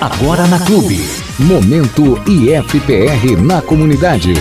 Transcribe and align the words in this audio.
Agora 0.00 0.46
na 0.46 0.60
Clube. 0.60 1.00
Momento 1.40 2.22
IFPR 2.24 3.36
na 3.36 3.60
comunidade. 3.60 4.32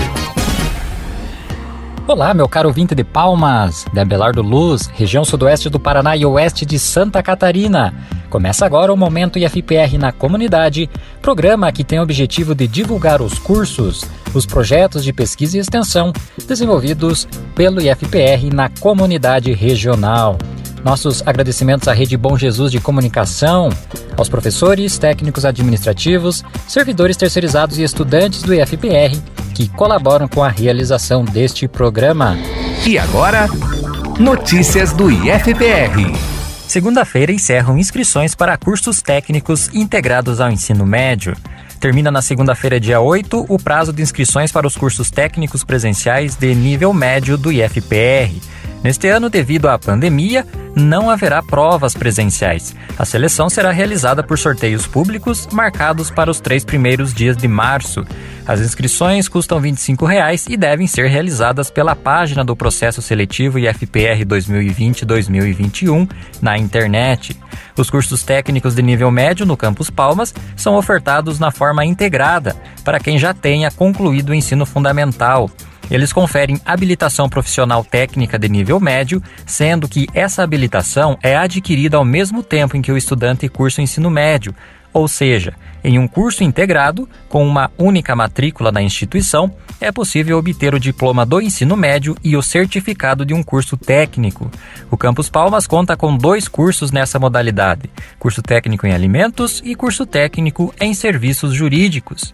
Olá, 2.07 2.31
meu 2.31 2.47
caro 2.47 2.67
ouvinte 2.67 2.93
de 2.93 3.03
Palmas, 3.03 3.83
de 3.91 3.99
Abelardo 3.99 4.43
Luz, 4.43 4.85
região 4.93 5.25
sudoeste 5.25 5.67
do 5.67 5.79
Paraná 5.79 6.15
e 6.15 6.23
oeste 6.27 6.63
de 6.63 6.77
Santa 6.77 7.23
Catarina. 7.23 7.91
Começa 8.29 8.67
agora 8.67 8.93
o 8.93 8.97
Momento 8.97 9.39
IFPR 9.39 9.97
na 9.97 10.11
Comunidade, 10.11 10.87
programa 11.23 11.71
que 11.71 11.83
tem 11.83 11.97
o 11.97 12.03
objetivo 12.03 12.53
de 12.53 12.67
divulgar 12.67 13.19
os 13.19 13.39
cursos, 13.39 14.05
os 14.35 14.45
projetos 14.45 15.03
de 15.03 15.11
pesquisa 15.11 15.57
e 15.57 15.59
extensão 15.59 16.13
desenvolvidos 16.47 17.27
pelo 17.55 17.81
IFPR 17.81 18.53
na 18.53 18.69
comunidade 18.69 19.51
regional. 19.53 20.37
Nossos 20.83 21.21
agradecimentos 21.25 21.87
à 21.87 21.93
Rede 21.93 22.15
Bom 22.15 22.37
Jesus 22.37 22.71
de 22.71 22.79
Comunicação, 22.79 23.69
aos 24.15 24.29
professores, 24.29 24.97
técnicos 24.97 25.45
administrativos, 25.45 26.43
servidores 26.67 27.17
terceirizados 27.17 27.77
e 27.77 27.83
estudantes 27.83 28.41
do 28.41 28.53
IFPR 28.53 29.17
que 29.57 29.67
colaboram 29.69 30.27
com 30.27 30.43
a 30.43 30.49
realização 30.49 31.25
deste 31.25 31.67
programa. 31.67 32.37
E 32.85 32.95
agora, 32.99 33.47
notícias 34.19 34.93
do 34.93 35.09
IFPR. 35.09 36.15
Segunda-feira 36.67 37.31
encerram 37.31 37.75
inscrições 37.75 38.35
para 38.35 38.55
cursos 38.55 39.01
técnicos 39.01 39.73
integrados 39.73 40.39
ao 40.39 40.51
ensino 40.51 40.85
médio. 40.85 41.35
Termina 41.79 42.11
na 42.11 42.21
segunda-feira, 42.21 42.79
dia 42.79 43.01
8, 43.01 43.47
o 43.49 43.57
prazo 43.57 43.91
de 43.91 44.03
inscrições 44.03 44.51
para 44.51 44.67
os 44.67 44.75
cursos 44.75 45.09
técnicos 45.09 45.63
presenciais 45.63 46.35
de 46.35 46.53
nível 46.53 46.93
médio 46.93 47.35
do 47.35 47.51
IFPR. 47.51 48.39
Neste 48.83 49.07
ano, 49.07 49.27
devido 49.27 49.67
à 49.67 49.79
pandemia, 49.79 50.45
não 50.77 51.09
haverá 51.09 51.41
provas 51.41 51.95
presenciais. 51.95 52.75
A 52.97 53.03
seleção 53.03 53.49
será 53.49 53.71
realizada 53.71 54.21
por 54.21 54.37
sorteios 54.37 54.85
públicos 54.85 55.47
marcados 55.51 56.11
para 56.11 56.29
os 56.29 56.39
três 56.39 56.63
primeiros 56.63 57.13
dias 57.13 57.35
de 57.35 57.47
março. 57.47 58.05
As 58.45 58.61
inscrições 58.61 59.27
custam 59.27 59.59
25 59.59 60.05
reais 60.05 60.45
e 60.47 60.55
devem 60.55 60.87
ser 60.87 61.09
realizadas 61.09 61.69
pela 61.69 61.95
página 61.95 62.45
do 62.45 62.55
processo 62.55 63.01
seletivo 63.01 63.59
IFPR 63.59 64.23
2020-2021 64.25 66.09
na 66.41 66.57
internet. 66.57 67.35
Os 67.75 67.89
cursos 67.89 68.23
técnicos 68.23 68.75
de 68.75 68.81
nível 68.81 69.11
médio 69.11 69.45
no 69.45 69.57
Campus 69.57 69.89
Palmas 69.89 70.33
são 70.55 70.75
ofertados 70.75 71.39
na 71.39 71.51
forma 71.51 71.83
integrada 71.83 72.55
para 72.85 72.99
quem 72.99 73.17
já 73.17 73.33
tenha 73.33 73.71
concluído 73.71 74.29
o 74.29 74.33
ensino 74.33 74.65
fundamental. 74.65 75.49
Eles 75.89 76.11
conferem 76.11 76.59
habilitação 76.65 77.29
profissional 77.29 77.83
técnica 77.83 78.37
de 78.37 78.49
nível 78.49 78.79
médio, 78.79 79.21
sendo 79.45 79.87
que 79.87 80.07
essa 80.13 80.43
habilitação 80.43 81.17
é 81.23 81.35
adquirida 81.35 81.97
ao 81.97 82.05
mesmo 82.05 82.43
tempo 82.43 82.75
em 82.75 82.81
que 82.81 82.91
o 82.91 82.97
estudante 82.97 83.47
cursa 83.47 83.81
o 83.81 83.83
ensino 83.83 84.09
médio, 84.09 84.53
ou 84.93 85.07
seja, 85.07 85.53
em 85.83 85.99
um 85.99 86.07
curso 86.07 86.43
integrado, 86.43 87.07
com 87.29 87.47
uma 87.47 87.71
única 87.77 88.15
matrícula 88.15 88.71
na 88.71 88.81
instituição, 88.81 89.53
é 89.79 89.91
possível 89.91 90.37
obter 90.37 90.73
o 90.73 90.79
diploma 90.79 91.25
do 91.25 91.39
ensino 91.39 91.77
médio 91.77 92.17
e 92.23 92.35
o 92.35 92.41
certificado 92.41 93.23
de 93.23 93.33
um 93.33 93.43
curso 93.43 93.77
técnico. 93.77 94.49
O 94.89 94.97
Campus 94.97 95.29
Palmas 95.29 95.67
conta 95.67 95.95
com 95.95 96.17
dois 96.17 96.47
cursos 96.47 96.91
nessa 96.91 97.19
modalidade: 97.19 97.89
curso 98.17 98.41
técnico 98.41 98.87
em 98.87 98.93
alimentos 98.93 99.61
e 99.63 99.75
curso 99.75 100.05
técnico 100.05 100.73
em 100.79 100.93
serviços 100.93 101.53
jurídicos. 101.53 102.31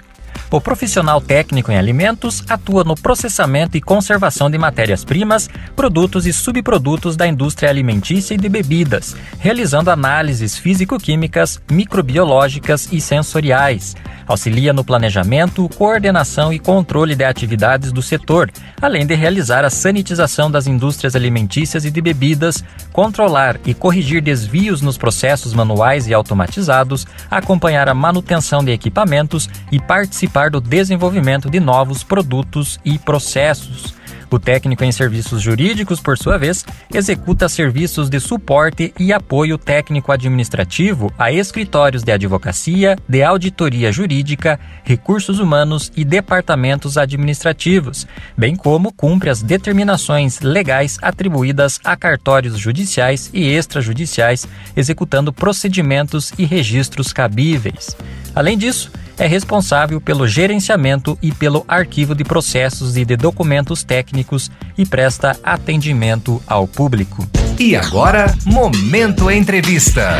O 0.54 0.62
profissional 0.62 1.20
técnico 1.20 1.72
em 1.72 1.78
alimentos 1.80 2.44
atua 2.48 2.84
no 2.84 2.96
processamento 2.96 3.76
e 3.76 3.82
conservação 3.82 4.52
de 4.52 4.58
matérias-primas, 4.60 5.50
produtos 5.76 6.28
e 6.28 6.32
subprodutos 6.32 7.16
da 7.18 7.26
indústria 7.26 7.72
alimentícia 7.72 8.36
e 8.36 8.38
de 8.38 8.48
bebidas, 8.48 9.16
realizando 9.40 9.90
análises 9.90 10.56
físico-químicas, 10.56 11.60
microbiológicas 11.72 12.88
e 12.92 13.02
sensoriais. 13.02 13.96
Auxilia 14.28 14.72
no 14.72 14.84
planejamento, 14.84 15.68
coordenação 15.70 16.54
e 16.54 16.60
controle 16.60 17.16
de 17.16 17.24
atividades 17.24 17.92
do 17.92 18.02
setor, 18.02 18.50
além 18.82 19.06
de 19.06 19.16
realizar 19.16 19.66
a 19.66 19.70
sanitização 19.70 20.50
das 20.50 20.68
indústrias 20.68 21.16
alimentícias 21.16 21.84
e 21.84 21.92
de 21.92 22.00
bebidas, 22.00 22.64
controlar 22.92 23.60
e 23.66 23.74
corrigir 23.74 24.22
desvios 24.22 24.82
nos 24.82 24.98
processos 24.98 25.54
manuais 25.54 26.08
e 26.08 26.14
automatizados, 26.14 27.06
acompanhar 27.30 27.90
a 27.90 27.94
manutenção 27.94 28.64
de 28.64 28.72
equipamentos 28.72 29.50
e 29.72 29.80
participar 29.80 30.43
do 30.50 30.62
desenvolvimento 30.62 31.50
de 31.50 31.60
novos 31.60 32.04
produtos 32.04 32.80
e 32.84 32.98
processos. 32.98 33.96
O 34.34 34.40
técnico 34.40 34.84
em 34.84 34.92
serviços 34.92 35.44
jurídicos, 35.44 36.00
por 36.00 36.18
sua 36.18 36.40
vez, 36.40 36.66
executa 36.92 37.48
serviços 37.48 38.10
de 38.10 38.20
suporte 38.20 38.92
e 39.00 39.14
apoio 39.14 39.60
técnico-administrativo 39.60 41.14
a 41.20 41.32
escritórios 41.32 42.02
de 42.02 42.12
advocacia, 42.12 42.98
de 43.08 43.22
auditoria 43.22 43.92
jurídica, 43.92 44.60
recursos 44.84 45.38
humanos 45.38 45.92
e 45.96 46.04
departamentos 46.04 46.98
administrativos, 46.98 48.08
bem 48.36 48.56
como 48.56 48.92
cumpre 48.92 49.30
as 49.30 49.44
determinações 49.44 50.40
legais 50.42 50.98
atribuídas 51.00 51.80
a 51.84 51.96
cartórios 51.96 52.58
judiciais 52.58 53.30
e 53.36 53.46
extrajudiciais, 53.46 54.48
executando 54.76 55.32
procedimentos 55.32 56.34
e 56.40 56.44
registros 56.44 57.14
cabíveis. 57.14 57.96
Além 58.34 58.58
disso, 58.58 58.92
é 59.18 59.28
responsável 59.28 60.02
pelo 60.02 60.28
gerenciamento 60.28 61.18
e 61.22 61.32
pelo 61.32 61.64
arquivo 61.68 62.16
de 62.16 62.24
processos 62.24 62.98
e 62.98 63.06
de 63.06 63.16
documentos 63.16 63.84
técnicos 63.84 64.50
e 64.78 64.86
presta 64.86 65.38
atendimento 65.44 66.42
ao 66.48 66.68
público. 66.68 67.28
E 67.60 67.76
agora, 67.76 68.34
Momento 68.46 69.30
Entrevista. 69.30 70.20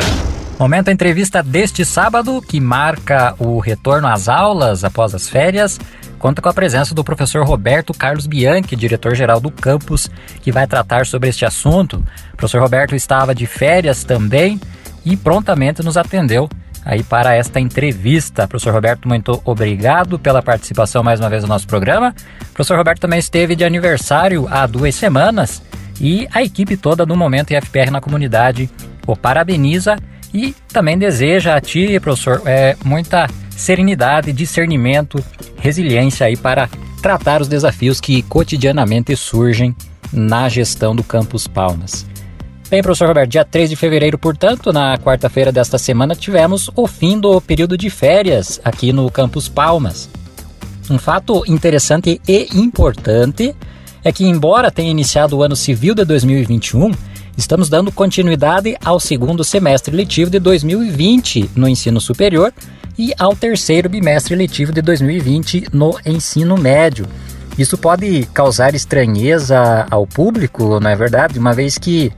Momento 0.60 0.90
entrevista 0.90 1.42
deste 1.42 1.84
sábado, 1.84 2.42
que 2.42 2.60
marca 2.60 3.36
o 3.40 3.60
retorno 3.60 4.08
às 4.08 4.30
aulas 4.30 4.84
após 4.84 5.16
as 5.16 5.28
férias, 5.28 5.80
conta 6.20 6.42
com 6.42 6.48
a 6.48 6.54
presença 6.54 6.94
do 6.94 7.04
professor 7.04 7.44
Roberto 7.46 7.94
Carlos 7.94 8.28
Bianchi, 8.28 8.76
diretor-geral 8.76 9.42
do 9.42 9.50
campus, 9.50 10.10
que 10.42 10.52
vai 10.52 10.68
tratar 10.68 11.06
sobre 11.08 11.28
este 11.28 11.44
assunto. 11.44 12.06
O 12.34 12.38
professor 12.38 12.62
Roberto 12.62 12.96
estava 12.96 13.34
de 13.34 13.48
férias 13.48 14.04
também 14.04 14.62
e 15.04 15.18
prontamente 15.18 15.84
nos 15.84 15.98
atendeu 15.98 16.48
aí 16.86 17.04
para 17.04 17.36
esta 17.36 17.60
entrevista. 17.60 18.48
Professor 18.48 18.74
Roberto, 18.74 19.08
muito 19.08 19.42
obrigado 19.46 20.20
pela 20.20 20.42
participação 20.42 21.04
mais 21.04 21.20
uma 21.20 21.30
vez 21.30 21.44
no 21.44 21.50
nosso 21.50 21.68
programa. 21.68 22.14
Professor 22.54 22.78
Roberto 22.78 23.00
também 23.00 23.20
esteve 23.20 23.56
de 23.56 23.64
aniversário 23.64 24.48
há 24.50 24.66
duas 24.66 24.96
semanas 24.96 25.62
e 26.00 26.28
a 26.34 26.44
equipe 26.44 26.76
toda 26.76 27.06
do 27.06 27.16
Momento 27.16 27.52
IFPR 27.52 27.92
na 27.92 28.02
comunidade 28.02 28.70
o 29.06 29.16
parabeniza 29.16 29.98
e 30.34 30.56
também 30.72 30.98
deseja 30.98 31.56
a 31.56 31.62
ti, 31.62 32.00
professor, 32.00 32.42
é, 32.46 32.76
muita 32.84 33.28
serenidade, 33.52 34.34
discernimento, 34.34 35.24
resiliência 35.58 36.26
aí 36.26 36.36
para 36.36 36.68
tratar 37.02 37.42
os 37.42 37.48
desafios 37.48 38.00
que 38.00 38.22
cotidianamente 38.24 39.16
surgem 39.16 39.76
na 40.12 40.50
gestão 40.50 40.96
do 40.96 41.04
Campus 41.04 41.48
Palmas. 41.48 42.06
Bem, 42.74 42.82
professor 42.82 43.08
Roberto, 43.08 43.30
dia 43.30 43.46
3 43.46 43.70
de 43.70 43.76
fevereiro, 43.76 44.18
portanto, 44.18 44.74
na 44.74 44.98
quarta-feira 44.98 45.52
desta 45.52 45.78
semana, 45.78 46.16
tivemos 46.16 46.72
o 46.76 46.88
fim 46.88 47.20
do 47.20 47.40
período 47.40 47.78
de 47.78 47.88
férias 47.88 48.60
aqui 48.64 48.92
no 48.92 49.12
Campus 49.12 49.48
Palmas. 49.48 50.10
Um 50.90 50.98
fato 50.98 51.44
interessante 51.48 52.20
e 52.28 52.48
importante 52.52 53.56
é 54.04 54.12
que, 54.12 54.26
embora 54.26 54.72
tenha 54.72 54.90
iniciado 54.90 55.38
o 55.38 55.44
ano 55.44 55.56
civil 55.56 55.94
de 55.94 56.04
2021, 56.04 56.92
estamos 57.38 57.70
dando 57.70 57.92
continuidade 57.92 58.76
ao 58.84 59.00
segundo 59.00 59.44
semestre 59.44 59.96
letivo 59.96 60.32
de 60.32 60.40
2020 60.40 61.52
no 61.56 61.70
ensino 61.70 62.02
superior 62.02 62.52
e 62.98 63.14
ao 63.20 63.36
terceiro 63.36 63.88
bimestre 63.88 64.34
letivo 64.34 64.72
de 64.72 64.82
2020 64.82 65.68
no 65.72 65.96
ensino 66.04 66.58
médio. 66.58 67.06
Isso 67.56 67.78
pode 67.78 68.28
causar 68.34 68.74
estranheza 68.74 69.86
ao 69.92 70.08
público, 70.08 70.80
não 70.80 70.90
é 70.90 70.96
verdade? 70.96 71.38
Uma 71.38 71.54
vez 71.54 71.78
que 71.78 72.12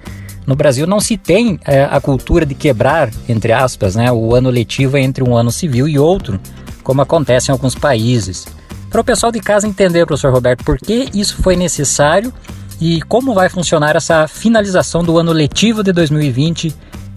no 0.46 0.56
Brasil 0.56 0.86
não 0.86 1.00
se 1.00 1.18
tem 1.18 1.60
é, 1.66 1.84
a 1.84 2.00
cultura 2.00 2.46
de 2.46 2.54
quebrar, 2.54 3.10
entre 3.28 3.52
aspas, 3.52 3.96
né, 3.96 4.12
o 4.12 4.36
ano 4.36 4.50
letivo 4.50 4.98
entre 4.98 5.24
um 5.24 5.36
ano 5.36 5.52
civil 5.52 5.88
e 5.88 5.98
outro, 5.98 6.40
como 6.84 7.02
acontece 7.02 7.50
em 7.50 7.52
alguns 7.52 7.76
países. 7.76 8.46
Para 8.90 9.02
o 9.02 9.04
pessoal 9.04 9.32
de 9.32 9.40
casa 9.40 9.68
entender, 9.68 10.06
professor 10.06 10.32
Roberto, 10.32 10.64
por 10.64 10.78
que 10.78 11.10
isso 11.14 11.42
foi 11.42 11.56
necessário 11.56 12.32
e 12.80 13.02
como 13.04 13.34
vai 13.34 13.50
funcionar 13.50 13.96
essa 13.96 14.28
finalização 14.28 15.04
do 15.04 15.18
ano 15.18 15.32
letivo 15.32 15.84
de 15.84 15.92
2020 15.92 16.74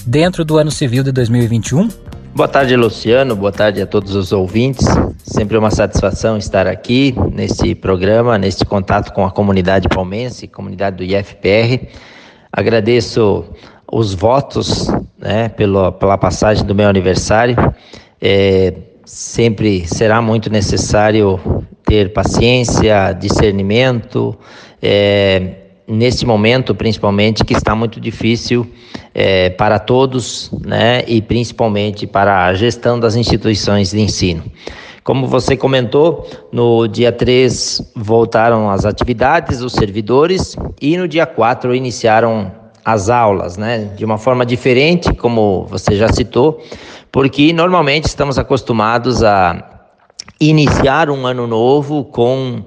dentro 0.07 0.45
do 0.45 0.57
ano 0.57 0.71
civil 0.71 1.03
de 1.03 1.13
2021? 1.13 1.89
Boa 2.35 2.49
tarde, 2.49 2.77
Luciano. 2.77 3.35
Boa 3.35 3.51
tarde 3.51 3.83
a 3.83 3.87
todos 3.87 4.15
os 4.15 4.33
ouvintes. 4.33 4.87
Sempre 5.25 5.57
uma 5.57 5.71
satisfação 5.71 6.39
estar 6.39 6.67
aqui 6.67 7.15
nesse 7.33 7.75
programa, 7.75 8.39
nesse 8.39 8.65
contato 8.65 9.13
com 9.13 9.25
a 9.25 9.31
comunidade 9.31 9.89
palmense, 9.89 10.47
comunidade 10.47 10.97
do 10.97 11.03
IFPR. 11.03 11.89
Agradeço 12.53 13.45
os 13.91 14.15
votos 14.15 14.89
né, 15.19 15.49
pela, 15.49 15.93
pela 15.93 16.17
passagem 16.19 16.65
do 16.65 16.75
meu 16.75 16.89
aniversário. 16.89 17.57
É, 18.21 18.75
sempre 19.05 19.87
será 19.87 20.21
muito 20.21 20.51
necessário 20.51 21.41
ter 21.85 22.13
paciência, 22.13 23.13
discernimento, 23.13 24.37
é, 24.83 25.53
nesse 25.87 26.27
momento, 26.27 26.75
principalmente, 26.75 27.45
que 27.45 27.55
está 27.55 27.75
muito 27.75 27.99
difícil 27.99 28.71
é, 29.15 29.49
para 29.49 29.79
todos, 29.79 30.51
né, 30.65 31.03
e 31.07 31.23
principalmente 31.23 32.07
para 32.07 32.45
a 32.45 32.55
gestão 32.55 33.01
das 33.01 33.17
instituições 33.17 33.91
de 33.91 34.01
ensino. 34.01 34.45
Como 35.09 35.27
você 35.27 35.57
comentou, 35.57 36.29
no 36.53 36.87
dia 36.87 37.11
3 37.11 37.93
voltaram 37.97 38.69
as 38.69 38.85
atividades, 38.85 39.63
os 39.63 39.73
servidores, 39.73 40.55
e 40.83 40.99
no 40.99 41.09
dia 41.09 41.25
4 41.25 41.75
iniciaram 41.75 42.53
as 42.85 43.09
aulas, 43.09 43.57
né, 43.57 43.91
de 43.97 44.05
uma 44.05 44.19
forma 44.19 44.45
diferente, 44.45 45.15
como 45.15 45.65
você 45.65 45.97
já 45.97 46.13
citou, 46.13 46.63
porque 47.11 47.55
normalmente 47.55 48.05
estamos 48.05 48.39
acostumados 48.39 49.25
a 49.25 49.87
iniciar 50.39 51.09
um 51.09 51.27
ano 51.27 51.47
novo 51.47 52.05
com 52.05 52.63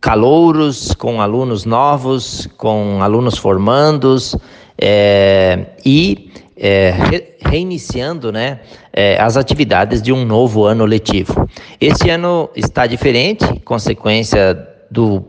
calouros, 0.00 0.94
com 0.94 1.20
alunos 1.20 1.66
novos, 1.66 2.48
com 2.56 3.02
alunos 3.02 3.36
formandos 3.36 4.34
é, 4.80 5.66
e 5.84 6.32
é, 6.58 6.90
re, 6.90 7.24
reiniciando 7.40 8.32
né, 8.32 8.60
é, 8.92 9.20
as 9.20 9.36
atividades 9.36 10.02
de 10.02 10.12
um 10.12 10.24
novo 10.24 10.64
ano 10.64 10.84
letivo. 10.84 11.48
Esse 11.80 12.10
ano 12.10 12.50
está 12.56 12.86
diferente, 12.86 13.44
consequência 13.64 14.58
do 14.90 15.24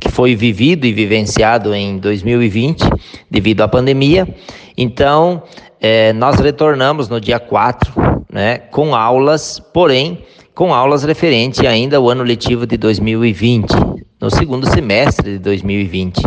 que 0.00 0.10
foi 0.10 0.34
vivido 0.34 0.84
e 0.84 0.92
vivenciado 0.92 1.72
em 1.74 1.98
2020 1.98 2.82
devido 3.30 3.60
à 3.60 3.68
pandemia. 3.68 4.26
Então, 4.76 5.44
é, 5.80 6.12
nós 6.12 6.40
retornamos 6.40 7.08
no 7.08 7.20
dia 7.20 7.38
4 7.38 8.24
né, 8.32 8.58
com 8.58 8.94
aulas, 8.94 9.60
porém 9.72 10.24
com 10.54 10.74
aulas 10.74 11.04
referentes 11.04 11.60
ainda 11.60 11.96
ao 11.96 12.10
ano 12.10 12.22
letivo 12.22 12.66
de 12.66 12.76
2020, 12.76 13.70
no 14.20 14.30
segundo 14.30 14.68
semestre 14.68 15.32
de 15.32 15.38
2020. 15.38 16.20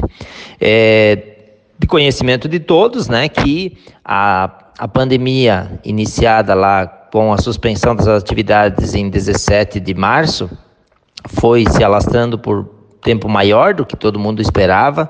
É, 0.60 1.35
de 1.78 1.88
conhecimento 1.88 2.48
de 2.48 2.60
todos, 2.60 3.08
né, 3.08 3.28
que 3.28 3.78
a, 4.04 4.50
a 4.78 4.88
pandemia 4.88 5.80
iniciada 5.84 6.54
lá 6.54 6.88
com 6.88 7.32
a 7.32 7.38
suspensão 7.38 7.96
das 7.96 8.08
atividades 8.08 8.94
em 8.94 9.10
17 9.10 9.80
de 9.80 9.94
março 9.94 10.50
foi 11.30 11.66
se 11.70 11.84
alastrando 11.84 12.38
por 12.38 12.70
tempo 13.02 13.30
maior 13.30 13.74
do 13.74 13.86
que 13.86 13.96
todo 13.96 14.20
mundo 14.20 14.42
esperava. 14.42 15.10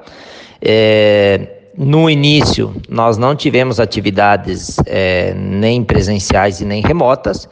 É, 0.62 1.56
no 1.78 2.10
início, 2.10 2.76
nós 2.88 3.18
não 3.18 3.36
tivemos 3.36 3.80
atividades 3.80 4.78
é, 4.86 5.34
nem 5.34 5.84
presenciais 5.84 6.62
e 6.62 6.66
nem 6.66 6.82
remotas, 6.82 7.50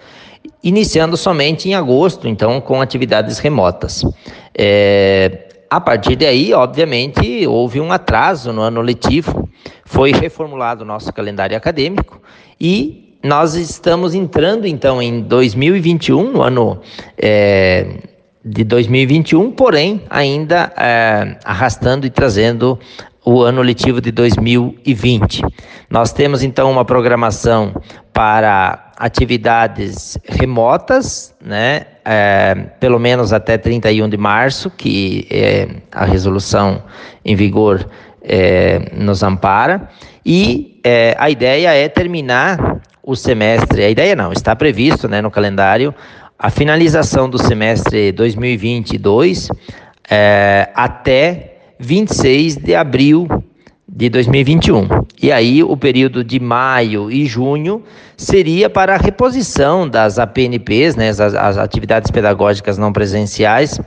iniciando 0.63 1.17
somente 1.17 1.67
em 1.67 1.75
agosto, 1.75 2.27
então, 2.27 2.61
com 2.61 2.81
atividades 2.81 3.39
remotas. 3.39 4.03
É, 4.57 5.49
a 5.75 5.81
partir 5.81 6.15
daí, 6.15 6.53
obviamente, 6.53 7.47
houve 7.47 7.81
um 7.81 7.91
atraso 7.91 8.53
no 8.53 8.61
ano 8.61 8.79
letivo, 8.79 9.49
foi 9.83 10.11
reformulado 10.11 10.83
o 10.83 10.85
nosso 10.85 11.11
calendário 11.11 11.57
acadêmico 11.57 12.21
e 12.61 13.17
nós 13.23 13.55
estamos 13.55 14.13
entrando, 14.13 14.67
então, 14.67 15.01
em 15.01 15.21
2021, 15.21 16.31
no 16.31 16.43
ano 16.43 16.79
é, 17.17 18.01
de 18.45 18.63
2021, 18.63 19.49
porém, 19.49 20.03
ainda 20.11 20.71
é, 20.77 21.39
arrastando 21.43 22.05
e 22.05 22.11
trazendo 22.11 22.77
o 23.25 23.41
ano 23.41 23.63
letivo 23.63 23.99
de 23.99 24.11
2020. 24.11 25.41
Nós 25.89 26.13
temos 26.13 26.43
então 26.43 26.69
uma 26.69 26.85
programação 26.85 27.73
para 28.13 28.91
atividades 28.95 30.19
remotas, 30.23 31.33
né? 31.43 31.87
É, 32.05 32.55
pelo 32.79 32.99
menos 32.99 33.31
até 33.31 33.57
31 33.57 34.09
de 34.09 34.17
março, 34.17 34.69
que 34.69 35.25
é 35.31 35.67
a 35.91 36.03
resolução 36.03 36.83
em 37.23 37.35
vigor 37.35 37.87
é, 38.21 38.91
nos 38.93 39.23
ampara. 39.23 39.89
E 40.25 40.79
é, 40.83 41.15
a 41.17 41.29
ideia 41.29 41.73
é 41.73 41.87
terminar 41.87 42.81
o 43.01 43.15
semestre. 43.15 43.83
A 43.83 43.89
ideia 43.89 44.15
não, 44.15 44.33
está 44.33 44.55
previsto 44.55 45.07
né, 45.07 45.21
no 45.21 45.31
calendário 45.31 45.93
a 46.43 46.49
finalização 46.49 47.29
do 47.29 47.37
semestre 47.37 48.11
2022 48.11 49.47
é, 50.09 50.69
até 50.75 51.55
26 51.79 52.57
de 52.57 52.75
abril 52.75 53.27
de 53.95 54.09
2021. 54.09 54.87
E 55.21 55.31
aí 55.31 55.63
o 55.63 55.77
período 55.77 56.23
de 56.23 56.39
maio 56.39 57.11
e 57.11 57.25
junho 57.27 57.83
seria 58.17 58.67
para 58.67 58.95
a 58.95 58.97
reposição 58.97 59.87
das 59.87 60.17
APNPs, 60.17 60.95
né, 60.95 61.09
as, 61.09 61.19
as 61.19 61.57
atividades 61.57 62.09
pedagógicas 62.09 62.77
não 62.77 62.91
presenciais, 62.91 63.79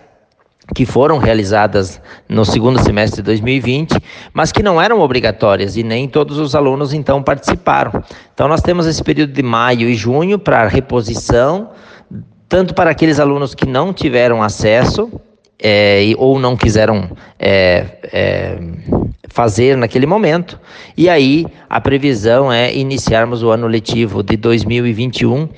que 0.75 0.87
foram 0.87 1.19
realizadas 1.19 2.01
no 2.29 2.45
segundo 2.45 2.81
semestre 2.83 3.21
de 3.21 3.27
2020, 3.27 3.97
mas 4.33 4.53
que 4.53 4.63
não 4.63 4.81
eram 4.81 5.01
obrigatórias 5.01 5.77
e 5.77 5.83
nem 5.83 6.09
todos 6.09 6.39
os 6.39 6.55
alunos 6.55 6.93
então 6.93 7.23
participaram. 7.23 8.03
Então 8.33 8.47
nós 8.47 8.61
temos 8.61 8.87
esse 8.87 9.03
período 9.03 9.33
de 9.33 9.43
maio 9.43 9.89
e 9.89 9.95
junho 9.95 10.39
para 10.39 10.67
reposição, 10.69 11.71
tanto 12.49 12.75
para 12.75 12.91
aqueles 12.91 13.19
alunos 13.19 13.55
que 13.55 13.67
não 13.67 13.93
tiveram 13.93 14.43
acesso 14.43 15.11
é, 15.63 16.13
ou 16.17 16.39
não 16.39 16.57
quiseram 16.57 17.11
é, 17.39 17.87
é, 18.13 18.59
fazer 19.29 19.77
naquele 19.77 20.07
momento. 20.07 20.59
E 20.97 21.09
aí 21.09 21.47
a 21.69 21.81
previsão 21.81 22.53
é 22.53 22.75
iniciarmos 22.75 23.43
o 23.43 23.51
ano 23.51 23.67
letivo 23.67 24.23
de 24.23 24.37
2021 24.37 25.49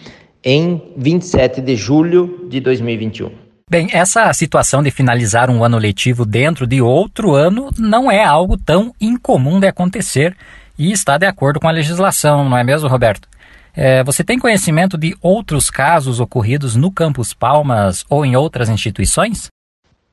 em 0.44 0.82
27 0.96 1.60
de 1.60 1.76
julho 1.76 2.46
de 2.48 2.60
2021. 2.60 3.30
Bem, 3.70 3.88
essa 3.92 4.32
situação 4.32 4.82
de 4.82 4.90
finalizar 4.90 5.50
um 5.50 5.62
ano 5.62 5.76
letivo 5.76 6.24
dentro 6.24 6.66
de 6.66 6.80
outro 6.80 7.34
ano 7.34 7.70
não 7.78 8.10
é 8.10 8.24
algo 8.24 8.56
tão 8.56 8.94
incomum 8.98 9.60
de 9.60 9.66
acontecer 9.66 10.34
e 10.78 10.90
está 10.90 11.18
de 11.18 11.26
acordo 11.26 11.60
com 11.60 11.68
a 11.68 11.72
legislação, 11.72 12.48
não 12.48 12.56
é 12.56 12.64
mesmo, 12.64 12.88
Roberto? 12.88 13.28
É, 13.76 14.02
você 14.02 14.24
tem 14.24 14.38
conhecimento 14.38 14.96
de 14.96 15.14
outros 15.20 15.68
casos 15.70 16.18
ocorridos 16.18 16.76
no 16.76 16.90
Campus 16.90 17.34
Palmas 17.34 18.04
ou 18.08 18.24
em 18.24 18.34
outras 18.36 18.68
instituições? 18.70 19.48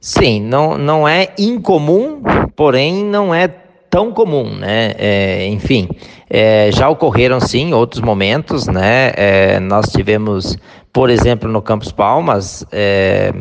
Sim, 0.06 0.40
não, 0.40 0.78
não 0.78 1.08
é 1.08 1.30
incomum, 1.36 2.22
porém 2.56 3.04
não 3.04 3.34
é 3.34 3.48
tão 3.90 4.12
comum, 4.12 4.56
né? 4.56 4.94
É, 5.00 5.48
enfim, 5.48 5.90
é, 6.30 6.70
já 6.72 6.88
ocorreram 6.88 7.40
sim 7.40 7.74
outros 7.74 8.04
momentos, 8.04 8.68
né? 8.68 9.14
É, 9.16 9.60
nós 9.60 9.88
tivemos, 9.88 10.60
por 10.94 11.10
exemplo, 11.10 11.50
no 11.52 11.60
Campos 11.60 11.92
Palmas, 11.92 12.64
é, 12.72 13.34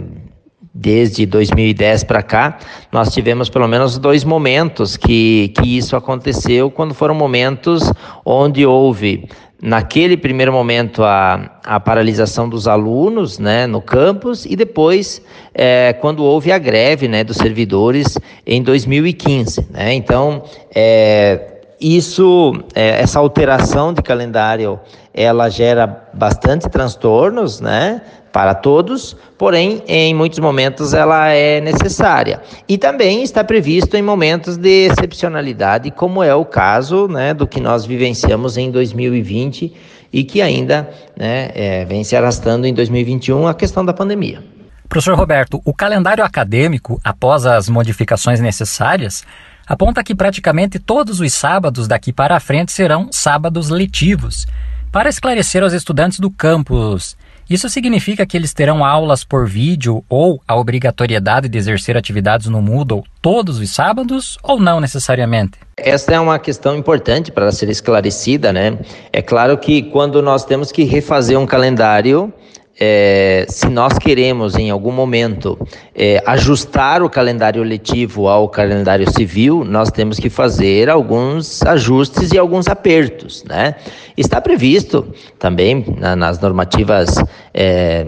desde 0.72 1.26
2010 1.26 2.04
para 2.04 2.22
cá, 2.22 2.56
nós 2.90 3.12
tivemos 3.12 3.50
pelo 3.50 3.68
menos 3.68 3.98
dois 3.98 4.24
momentos 4.24 4.96
que, 4.96 5.52
que 5.54 5.76
isso 5.76 5.94
aconteceu, 5.94 6.70
quando 6.70 6.94
foram 6.94 7.14
momentos 7.14 7.92
onde 8.24 8.64
houve 8.64 9.28
naquele 9.64 10.14
primeiro 10.14 10.52
momento 10.52 11.02
a, 11.02 11.58
a 11.64 11.80
paralisação 11.80 12.46
dos 12.46 12.68
alunos 12.68 13.38
né, 13.38 13.66
no 13.66 13.80
campus 13.80 14.44
e 14.44 14.54
depois 14.54 15.22
é, 15.54 15.94
quando 16.02 16.22
houve 16.22 16.52
a 16.52 16.58
greve 16.58 17.08
né, 17.08 17.24
dos 17.24 17.38
servidores 17.38 18.18
em 18.46 18.62
2015. 18.62 19.66
Né? 19.70 19.94
Então, 19.94 20.42
é, 20.74 21.62
isso, 21.80 22.52
é, 22.74 23.00
essa 23.00 23.18
alteração 23.18 23.94
de 23.94 24.02
calendário, 24.02 24.78
ela 25.14 25.48
gera 25.48 25.86
bastante 26.12 26.68
transtornos, 26.68 27.58
né? 27.58 28.02
Para 28.34 28.52
todos, 28.52 29.16
porém, 29.38 29.80
em 29.86 30.12
muitos 30.12 30.40
momentos 30.40 30.92
ela 30.92 31.28
é 31.28 31.60
necessária. 31.60 32.42
E 32.68 32.76
também 32.76 33.22
está 33.22 33.44
previsto 33.44 33.96
em 33.96 34.02
momentos 34.02 34.56
de 34.56 34.88
excepcionalidade, 34.88 35.92
como 35.92 36.20
é 36.20 36.34
o 36.34 36.44
caso 36.44 37.06
né, 37.06 37.32
do 37.32 37.46
que 37.46 37.60
nós 37.60 37.86
vivenciamos 37.86 38.56
em 38.56 38.72
2020 38.72 39.72
e 40.12 40.24
que 40.24 40.42
ainda 40.42 40.90
né, 41.16 41.52
é, 41.54 41.84
vem 41.84 42.02
se 42.02 42.16
arrastando 42.16 42.66
em 42.66 42.74
2021 42.74 43.46
a 43.46 43.54
questão 43.54 43.84
da 43.84 43.92
pandemia. 43.92 44.42
Professor 44.88 45.16
Roberto, 45.16 45.62
o 45.64 45.72
calendário 45.72 46.24
acadêmico, 46.24 47.00
após 47.04 47.46
as 47.46 47.68
modificações 47.68 48.40
necessárias, 48.40 49.24
aponta 49.64 50.02
que 50.02 50.12
praticamente 50.12 50.80
todos 50.80 51.20
os 51.20 51.32
sábados 51.32 51.86
daqui 51.86 52.12
para 52.12 52.40
frente 52.40 52.72
serão 52.72 53.10
sábados 53.12 53.70
letivos. 53.70 54.44
Para 54.90 55.08
esclarecer 55.08 55.62
aos 55.62 55.72
estudantes 55.72 56.18
do 56.18 56.32
campus 56.32 57.16
isso 57.48 57.68
significa 57.68 58.24
que 58.24 58.36
eles 58.36 58.54
terão 58.54 58.84
aulas 58.84 59.22
por 59.22 59.46
vídeo 59.46 60.04
ou 60.08 60.40
a 60.48 60.56
obrigatoriedade 60.56 61.48
de 61.48 61.58
exercer 61.58 61.96
atividades 61.96 62.46
no 62.46 62.62
Moodle 62.62 63.04
todos 63.20 63.58
os 63.58 63.70
sábados 63.70 64.38
ou 64.42 64.58
não 64.58 64.80
necessariamente? 64.80 65.58
Essa 65.76 66.14
é 66.14 66.20
uma 66.20 66.38
questão 66.38 66.76
importante 66.76 67.30
para 67.30 67.50
ser 67.52 67.68
esclarecida, 67.68 68.52
né? 68.52 68.78
É 69.12 69.20
claro 69.20 69.58
que 69.58 69.82
quando 69.82 70.22
nós 70.22 70.44
temos 70.44 70.72
que 70.72 70.84
refazer 70.84 71.38
um 71.38 71.46
calendário, 71.46 72.32
é, 72.78 73.46
se 73.48 73.68
nós 73.68 73.98
queremos 73.98 74.56
em 74.56 74.70
algum 74.70 74.90
momento 74.90 75.58
é, 75.94 76.22
ajustar 76.26 77.02
o 77.02 77.10
calendário 77.10 77.62
letivo 77.62 78.26
ao 78.26 78.48
calendário 78.48 79.08
civil, 79.12 79.64
nós 79.64 79.90
temos 79.90 80.18
que 80.18 80.28
fazer 80.28 80.90
alguns 80.90 81.62
ajustes 81.62 82.32
e 82.32 82.38
alguns 82.38 82.66
apertos, 82.66 83.44
né? 83.44 83.76
Está 84.16 84.40
previsto 84.40 85.06
também 85.38 85.84
na, 85.98 86.16
nas 86.16 86.40
normativas 86.40 87.16
é, 87.52 88.04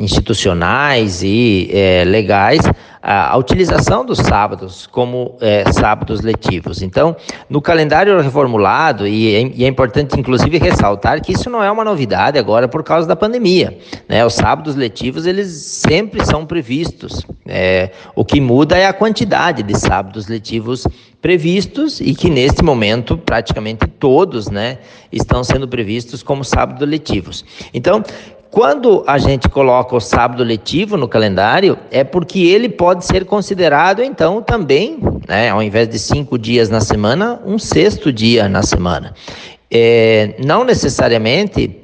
institucionais 0.00 1.22
e 1.22 1.68
é, 1.72 2.04
legais 2.04 2.60
a, 3.02 3.32
a, 3.32 3.36
utilização 3.36 4.04
dos 4.04 4.18
sábados 4.18 4.86
como 4.86 5.36
é, 5.40 5.70
sábados 5.72 6.22
letivos. 6.22 6.82
Então, 6.82 7.14
no 7.48 7.60
calendário 7.60 8.18
reformulado, 8.20 9.06
e 9.06 9.34
é, 9.34 9.52
e 9.54 9.64
é, 9.64 9.68
importante 9.68 10.18
inclusive 10.18 10.58
ressaltar 10.58 11.20
que 11.20 11.32
isso 11.32 11.50
não 11.50 11.62
é 11.62 11.70
uma 11.70 11.84
novidade 11.84 12.38
agora 12.38 12.66
por 12.66 12.82
causa 12.82 13.06
da 13.06 13.14
pandemia. 13.14 13.78
Né? 14.08 14.24
Os 14.24 14.34
sábados 14.34 14.74
letivos, 14.74 15.26
eles 15.26 15.48
sempre 15.48 16.24
são 16.24 16.46
previstos. 16.46 17.24
É, 17.46 17.90
o 18.14 18.24
que 18.24 18.40
muda 18.40 18.76
é 18.76 18.86
a 18.86 18.92
quantidade 18.92 19.62
de 19.62 19.78
sábados 19.78 20.28
letivos 20.28 20.86
previstos 21.20 22.00
e 22.00 22.14
que 22.14 22.30
neste 22.30 22.64
momento 22.64 23.18
praticamente 23.18 23.86
todos 23.86 24.48
né, 24.48 24.78
estão 25.12 25.44
sendo 25.44 25.68
previstos 25.68 26.22
como 26.22 26.42
sábados 26.42 26.88
letivos. 26.88 27.44
Então, 27.74 28.02
quando 28.50 29.04
a 29.06 29.16
gente 29.16 29.48
coloca 29.48 29.94
o 29.94 30.00
sábado 30.00 30.42
letivo 30.42 30.96
no 30.96 31.06
calendário, 31.06 31.78
é 31.90 32.02
porque 32.02 32.40
ele 32.40 32.68
pode 32.68 33.04
ser 33.04 33.24
considerado, 33.24 34.02
então, 34.02 34.42
também, 34.42 34.98
né, 35.28 35.50
ao 35.50 35.62
invés 35.62 35.88
de 35.88 35.98
cinco 35.98 36.36
dias 36.36 36.68
na 36.68 36.80
semana, 36.80 37.40
um 37.46 37.58
sexto 37.58 38.12
dia 38.12 38.48
na 38.48 38.62
semana. 38.62 39.14
É, 39.70 40.34
não 40.44 40.64
necessariamente 40.64 41.76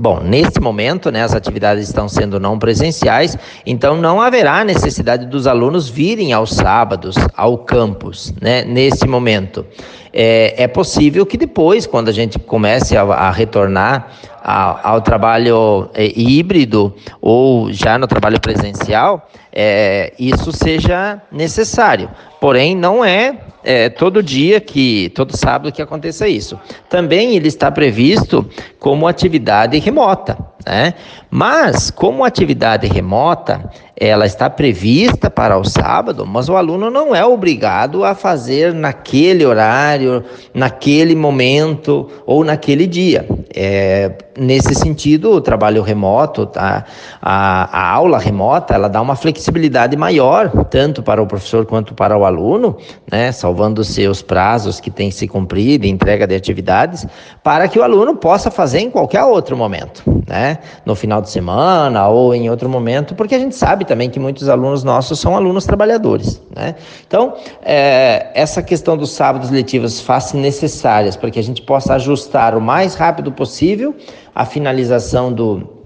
Bom, 0.00 0.20
neste 0.20 0.60
momento, 0.60 1.10
né, 1.10 1.24
as 1.24 1.34
atividades 1.34 1.88
estão 1.88 2.08
sendo 2.08 2.38
não 2.38 2.56
presenciais, 2.58 3.36
então 3.66 3.96
não 3.96 4.20
haverá 4.20 4.62
necessidade 4.62 5.26
dos 5.26 5.46
alunos 5.46 5.88
virem 5.88 6.32
aos 6.32 6.50
sábados 6.50 7.16
ao 7.34 7.58
campus, 7.58 8.32
né, 8.40 8.64
nesse 8.64 9.08
momento. 9.08 9.66
É, 10.12 10.54
é 10.62 10.68
possível 10.68 11.26
que 11.26 11.36
depois, 11.36 11.86
quando 11.86 12.08
a 12.10 12.12
gente 12.12 12.38
comece 12.38 12.96
a, 12.96 13.02
a 13.02 13.30
retornar 13.30 14.12
ao, 14.48 15.02
trabalho 15.02 15.90
é, 15.92 16.06
híbrido 16.18 16.94
ou 17.20 17.70
já 17.70 17.98
no 17.98 18.06
trabalho 18.06 18.40
presencial, 18.40 19.28
é, 19.52 20.14
isso 20.18 20.52
seja 20.52 21.20
necessário. 21.30 22.08
Porém, 22.40 22.74
não 22.74 23.04
é, 23.04 23.38
é, 23.62 23.90
todo 23.90 24.22
dia 24.22 24.58
que, 24.60 25.10
todo 25.10 25.36
sábado 25.36 25.70
que 25.70 25.82
aconteça 25.82 26.26
isso. 26.26 26.58
Também 26.88 27.36
ele 27.36 27.48
está 27.48 27.70
previsto 27.70 28.48
como 28.78 29.06
atividade 29.06 29.78
remota, 29.78 30.38
né? 30.68 30.92
Mas, 31.30 31.90
como 31.90 32.24
atividade 32.24 32.86
remota, 32.86 33.70
ela 33.96 34.26
está 34.26 34.50
prevista 34.50 35.30
para 35.30 35.58
o 35.58 35.64
sábado, 35.64 36.26
mas 36.26 36.48
o 36.48 36.56
aluno 36.56 36.90
não 36.90 37.16
é 37.16 37.24
obrigado 37.24 38.04
a 38.04 38.14
fazer 38.14 38.74
naquele 38.74 39.46
horário, 39.46 40.22
naquele 40.52 41.16
momento 41.16 42.08
ou 42.26 42.44
naquele 42.44 42.86
dia. 42.86 43.26
É, 43.54 44.12
nesse 44.38 44.74
sentido, 44.74 45.32
o 45.32 45.40
trabalho 45.40 45.82
remoto, 45.82 46.48
a, 46.54 46.84
a, 47.20 47.78
a, 47.80 47.90
aula 47.90 48.18
remota, 48.18 48.74
ela 48.74 48.88
dá 48.88 49.00
uma 49.00 49.16
flexibilidade 49.16 49.96
maior, 49.96 50.66
tanto 50.66 51.02
para 51.02 51.20
o 51.20 51.26
professor 51.26 51.66
quanto 51.66 51.94
para 51.94 52.16
o 52.16 52.24
aluno, 52.24 52.76
né, 53.10 53.32
salvando 53.32 53.80
os 53.80 54.22
prazos 54.22 54.78
que 54.80 54.90
que 54.90 55.10
se 55.10 55.26
cumprir 55.26 55.78
de 55.78 55.88
entrega 55.88 56.26
de 56.26 56.34
atividades, 56.34 57.06
para 57.42 57.66
que 57.66 57.78
o 57.78 57.82
aluno 57.82 58.16
possa 58.16 58.50
fazer 58.50 58.80
em 58.80 58.90
qualquer 58.90 59.24
outro 59.24 59.56
momento, 59.56 60.02
né, 60.26 60.57
no 60.84 60.94
final 60.94 61.20
de 61.20 61.30
semana 61.30 62.08
ou 62.08 62.34
em 62.34 62.48
outro 62.50 62.68
momento, 62.68 63.14
porque 63.14 63.34
a 63.34 63.38
gente 63.38 63.54
sabe 63.54 63.84
também 63.84 64.10
que 64.10 64.18
muitos 64.18 64.48
alunos 64.48 64.84
nossos 64.84 65.18
são 65.18 65.36
alunos 65.36 65.64
trabalhadores, 65.64 66.40
né. 66.54 66.74
Então, 67.06 67.34
é, 67.62 68.30
essa 68.34 68.62
questão 68.62 68.96
dos 68.96 69.10
sábados 69.10 69.50
letivos 69.50 70.00
faz 70.00 70.32
necessárias 70.32 71.16
para 71.16 71.30
que 71.30 71.38
a 71.38 71.42
gente 71.42 71.62
possa 71.62 71.94
ajustar 71.94 72.56
o 72.56 72.60
mais 72.60 72.94
rápido 72.94 73.32
possível 73.32 73.94
a 74.34 74.44
finalização 74.44 75.32
do, 75.32 75.78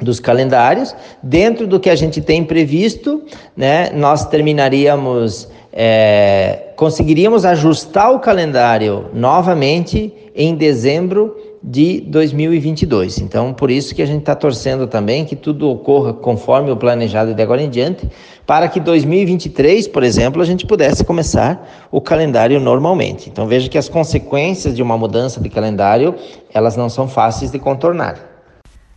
dos 0.00 0.20
calendários. 0.20 0.94
Dentro 1.22 1.66
do 1.66 1.80
que 1.80 1.90
a 1.90 1.96
gente 1.96 2.20
tem 2.20 2.44
previsto, 2.44 3.22
né, 3.56 3.90
nós 3.92 4.26
terminaríamos, 4.26 5.48
é, 5.72 6.72
conseguiríamos 6.76 7.44
ajustar 7.44 8.12
o 8.12 8.20
calendário 8.20 9.06
novamente 9.12 10.12
em 10.34 10.54
dezembro 10.54 11.36
de 11.66 12.00
2022. 12.02 13.18
Então, 13.18 13.52
por 13.52 13.72
isso 13.72 13.92
que 13.92 14.00
a 14.00 14.06
gente 14.06 14.20
está 14.20 14.36
torcendo 14.36 14.86
também 14.86 15.24
que 15.24 15.34
tudo 15.34 15.68
ocorra 15.68 16.14
conforme 16.14 16.70
o 16.70 16.76
planejado 16.76 17.34
de 17.34 17.42
agora 17.42 17.60
em 17.60 17.68
diante, 17.68 18.08
para 18.46 18.68
que 18.68 18.78
2023, 18.78 19.88
por 19.88 20.04
exemplo, 20.04 20.40
a 20.40 20.44
gente 20.44 20.64
pudesse 20.64 21.04
começar 21.04 21.88
o 21.90 22.00
calendário 22.00 22.60
normalmente. 22.60 23.28
Então, 23.28 23.48
veja 23.48 23.68
que 23.68 23.76
as 23.76 23.88
consequências 23.88 24.76
de 24.76 24.82
uma 24.82 24.96
mudança 24.96 25.40
de 25.40 25.48
calendário, 25.48 26.14
elas 26.54 26.76
não 26.76 26.88
são 26.88 27.08
fáceis 27.08 27.50
de 27.50 27.58
contornar. 27.58 28.16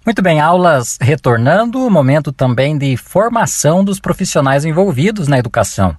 Muito 0.05 0.21
bem, 0.21 0.39
aulas 0.39 0.97
retornando, 1.01 1.89
momento 1.89 2.31
também 2.31 2.77
de 2.77 2.95
formação 2.95 3.83
dos 3.83 3.99
profissionais 3.99 4.63
envolvidos 4.63 5.27
na 5.27 5.39
educação. 5.39 5.95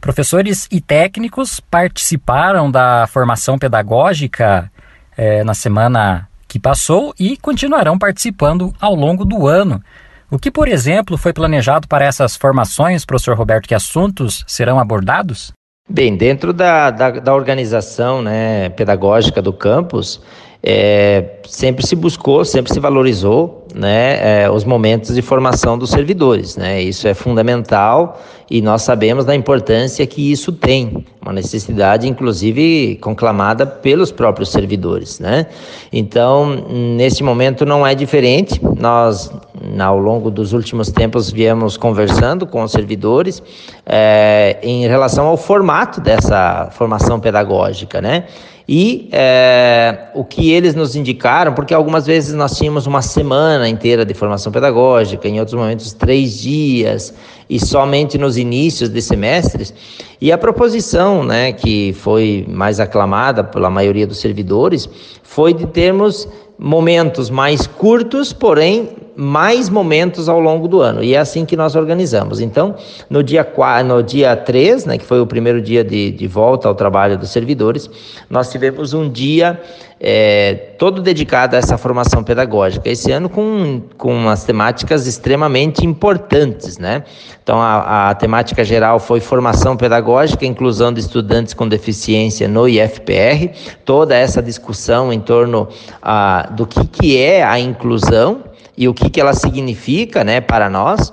Professores 0.00 0.66
e 0.70 0.80
técnicos 0.80 1.60
participaram 1.60 2.70
da 2.70 3.06
formação 3.08 3.58
pedagógica 3.58 4.71
é, 5.16 5.44
na 5.44 5.54
semana 5.54 6.28
que 6.48 6.58
passou 6.58 7.14
e 7.18 7.36
continuarão 7.36 7.98
participando 7.98 8.74
ao 8.80 8.94
longo 8.94 9.24
do 9.24 9.46
ano. 9.46 9.82
O 10.30 10.38
que, 10.38 10.50
por 10.50 10.68
exemplo, 10.68 11.18
foi 11.18 11.32
planejado 11.32 11.86
para 11.86 12.04
essas 12.04 12.36
formações, 12.36 13.04
professor 13.04 13.36
Roberto? 13.36 13.68
Que 13.68 13.74
assuntos 13.74 14.44
serão 14.46 14.78
abordados? 14.78 15.52
Bem, 15.88 16.16
dentro 16.16 16.52
da, 16.52 16.90
da, 16.90 17.10
da 17.10 17.34
organização 17.34 18.22
né, 18.22 18.70
pedagógica 18.70 19.42
do 19.42 19.52
campus, 19.52 20.22
é, 20.62 21.40
sempre 21.44 21.84
se 21.84 21.96
buscou, 21.96 22.44
sempre 22.44 22.72
se 22.72 22.78
valorizou 22.78 23.66
né, 23.74 24.42
é, 24.44 24.50
os 24.50 24.64
momentos 24.64 25.14
de 25.14 25.22
formação 25.22 25.76
dos 25.76 25.90
servidores. 25.90 26.56
Né? 26.56 26.80
Isso 26.80 27.08
é 27.08 27.14
fundamental 27.14 28.20
e 28.48 28.60
nós 28.60 28.82
sabemos 28.82 29.24
da 29.24 29.34
importância 29.34 30.06
que 30.06 30.30
isso 30.30 30.52
tem, 30.52 31.04
uma 31.20 31.32
necessidade, 31.32 32.06
inclusive, 32.06 32.96
conclamada 33.00 33.66
pelos 33.66 34.12
próprios 34.12 34.50
servidores. 34.50 35.18
Né? 35.18 35.46
Então, 35.92 36.66
nesse 36.96 37.24
momento 37.24 37.64
não 37.64 37.84
é 37.84 37.94
diferente. 37.94 38.60
Nós, 38.78 39.32
ao 39.80 39.98
longo 39.98 40.30
dos 40.30 40.52
últimos 40.52 40.90
tempos, 40.92 41.30
viemos 41.30 41.76
conversando 41.76 42.46
com 42.46 42.62
os 42.62 42.70
servidores 42.70 43.42
é, 43.84 44.58
em 44.62 44.86
relação 44.86 45.26
ao 45.26 45.36
formato 45.36 46.00
dessa 46.00 46.68
formação 46.72 47.18
pedagógica. 47.18 48.00
Né? 48.00 48.24
E 48.68 49.08
é, 49.12 50.08
o 50.14 50.24
que 50.24 50.52
eles 50.52 50.74
nos 50.74 50.94
indicaram, 50.94 51.52
porque 51.52 51.74
algumas 51.74 52.06
vezes 52.06 52.32
nós 52.34 52.56
tínhamos 52.56 52.86
uma 52.86 53.02
semana 53.02 53.68
inteira 53.68 54.04
de 54.04 54.14
formação 54.14 54.52
pedagógica, 54.52 55.28
em 55.28 55.38
outros 55.40 55.58
momentos 55.58 55.92
três 55.92 56.38
dias, 56.38 57.12
e 57.50 57.58
somente 57.58 58.16
nos 58.16 58.36
inícios 58.36 58.88
de 58.88 59.02
semestres. 59.02 59.74
E 60.20 60.30
a 60.30 60.38
proposição, 60.38 61.24
né, 61.24 61.52
que 61.52 61.92
foi 61.94 62.46
mais 62.48 62.78
aclamada 62.78 63.42
pela 63.42 63.68
maioria 63.68 64.06
dos 64.06 64.20
servidores, 64.20 64.88
foi 65.22 65.52
de 65.52 65.66
termos 65.66 66.28
momentos 66.58 67.28
mais 67.28 67.66
curtos, 67.66 68.32
porém 68.32 68.90
mais 69.14 69.68
momentos 69.68 70.28
ao 70.28 70.40
longo 70.40 70.66
do 70.66 70.80
ano. 70.80 71.02
E 71.02 71.14
é 71.14 71.18
assim 71.18 71.44
que 71.44 71.56
nós 71.56 71.74
organizamos. 71.74 72.40
Então, 72.40 72.74
no 73.10 73.22
dia, 73.22 73.44
4, 73.44 73.86
no 73.86 74.02
dia 74.02 74.34
3, 74.36 74.86
né, 74.86 74.98
que 74.98 75.04
foi 75.04 75.20
o 75.20 75.26
primeiro 75.26 75.60
dia 75.60 75.84
de, 75.84 76.10
de 76.10 76.26
volta 76.26 76.68
ao 76.68 76.74
trabalho 76.74 77.18
dos 77.18 77.30
servidores, 77.30 77.90
nós 78.30 78.50
tivemos 78.50 78.94
um 78.94 79.10
dia 79.10 79.60
é, 80.04 80.54
todo 80.78 81.00
dedicado 81.00 81.54
a 81.54 81.60
essa 81.60 81.78
formação 81.78 82.24
pedagógica. 82.24 82.88
Esse 82.88 83.12
ano 83.12 83.28
com, 83.28 83.82
com 83.96 84.12
umas 84.12 84.42
temáticas 84.42 85.06
extremamente 85.06 85.86
importantes, 85.86 86.76
né? 86.76 87.04
Então, 87.40 87.60
a, 87.60 88.10
a 88.10 88.14
temática 88.14 88.64
geral 88.64 88.98
foi 88.98 89.20
formação 89.20 89.76
pedagógica, 89.76 90.44
inclusão 90.44 90.92
de 90.92 90.98
estudantes 91.00 91.54
com 91.54 91.68
deficiência 91.68 92.48
no 92.48 92.68
IFPR, 92.68 93.50
toda 93.84 94.16
essa 94.16 94.42
discussão 94.42 95.12
em 95.12 95.20
torno 95.20 95.68
a, 96.00 96.48
do 96.50 96.66
que, 96.66 96.84
que 96.86 97.18
é 97.18 97.44
a 97.44 97.60
inclusão, 97.60 98.42
e 98.82 98.88
o 98.88 98.92
que, 98.92 99.08
que 99.08 99.20
ela 99.20 99.32
significa 99.32 100.24
né, 100.24 100.40
para 100.40 100.68
nós, 100.68 101.12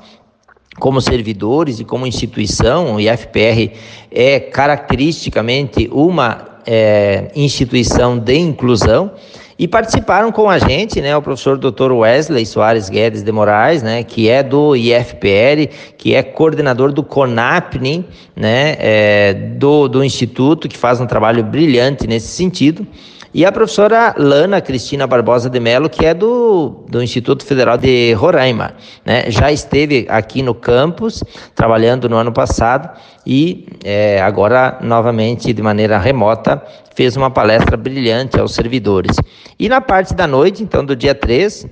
como 0.80 1.00
servidores 1.00 1.80
e 1.80 1.86
como 1.86 2.08
instituição, 2.08 2.96
o 2.96 3.00
IFPR 3.00 3.78
é 4.10 4.40
caracteristicamente 4.40 5.88
uma 5.92 6.62
é, 6.66 7.32
instituição 7.36 8.18
de 8.18 8.36
inclusão. 8.36 9.12
E 9.60 9.68
participaram 9.68 10.32
com 10.32 10.50
a 10.50 10.58
gente, 10.58 11.02
né, 11.02 11.18
o 11.18 11.22
professor 11.22 11.58
Dr. 11.58 11.92
Wesley 11.92 12.46
Soares 12.46 12.88
Guedes 12.88 13.22
de 13.22 13.30
Moraes, 13.30 13.84
né, 13.84 14.04
que 14.06 14.30
é 14.30 14.42
do 14.42 14.74
IFPR, 14.74 15.70
que 15.98 16.16
é 16.16 16.24
coordenador 16.24 16.94
do 16.94 17.04
CONAPNI, 17.04 18.06
né, 18.34 18.78
é, 18.80 19.34
do, 19.34 19.90
do 19.90 20.02
Instituto, 20.02 20.70
que 20.70 20.78
faz 20.78 21.02
um 21.02 21.06
trabalho 21.06 21.44
brilhante 21.44 22.08
nesse 22.08 22.30
sentido. 22.30 22.88
E 23.32 23.46
a 23.46 23.52
professora 23.52 24.16
Lana 24.18 24.60
Cristina 24.60 25.06
Barbosa 25.06 25.52
de 25.52 25.60
Mello, 25.60 25.88
que 25.88 26.04
é 26.04 26.16
do, 26.16 26.84
do 26.90 27.04
Instituto 27.04 27.46
Federal 27.46 27.78
de 27.78 28.14
Roraima. 28.14 28.74
Né? 29.06 29.30
Já 29.30 29.52
esteve 29.52 30.08
aqui 30.10 30.42
no 30.42 30.56
campus, 30.56 31.24
trabalhando 31.54 32.10
no 32.10 32.16
ano 32.16 32.32
passado, 32.32 32.90
e 33.28 33.68
é, 33.84 34.20
agora, 34.20 34.80
novamente, 34.82 35.54
de 35.54 35.62
maneira 35.62 36.00
remota, 36.00 36.64
fez 36.96 37.16
uma 37.16 37.30
palestra 37.30 37.78
brilhante 37.78 38.40
aos 38.40 38.56
servidores. 38.56 39.16
E 39.60 39.68
na 39.68 39.82
parte 39.82 40.14
da 40.14 40.26
noite, 40.26 40.64
então, 40.64 40.86
do 40.86 40.96
dia 40.96 41.14
3, 41.14 41.68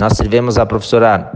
nós 0.00 0.16
tivemos 0.16 0.56
a 0.58 0.64
professora 0.64 1.32